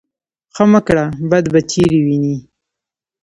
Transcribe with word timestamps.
ـ 0.27 0.53
ښه 0.55 0.63
مه 0.71 0.79
کړه 0.87 1.05
بد 1.29 1.45
به 1.53 1.59
چېرې 1.71 1.99
وينې. 2.05 2.35